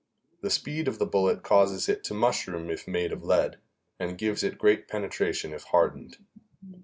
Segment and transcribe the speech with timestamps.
[0.41, 3.59] The speed of the bullet causes it to mushroom if made of lead,
[3.99, 6.17] and gives it great penetration if hardened.